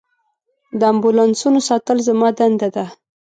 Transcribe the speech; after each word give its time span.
د 0.79 0.81
امبولانسونو 0.93 1.59
ساتل 1.69 1.97
زما 2.07 2.29
دنده 2.39 2.69
ده. 2.75 2.85